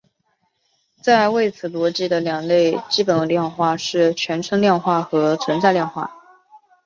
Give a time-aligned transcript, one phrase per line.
[1.03, 6.09] 在谓词逻辑的两类基本量化是全称量化和存在量化。